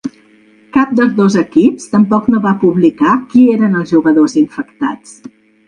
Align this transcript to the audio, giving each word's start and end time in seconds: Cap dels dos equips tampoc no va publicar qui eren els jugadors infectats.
Cap 0.77 0.95
dels 0.99 1.13
dos 1.19 1.37
equips 1.41 1.85
tampoc 1.91 2.31
no 2.35 2.41
va 2.47 2.55
publicar 2.65 3.13
qui 3.35 3.47
eren 3.59 3.79
els 3.83 3.95
jugadors 3.97 4.39
infectats. 4.45 5.17